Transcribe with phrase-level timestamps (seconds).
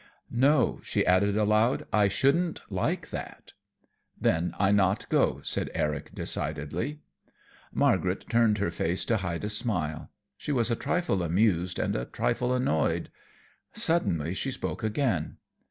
[0.33, 3.51] "No," she added aloud, "I shouldn't like that."
[4.19, 7.01] "Then I not go," said Eric, decidedly.
[7.71, 10.09] Margaret turned her face to hide a smile.
[10.37, 13.11] She was a trifle amused and a trifle annoyed.
[13.73, 15.37] Suddenly she spoke again.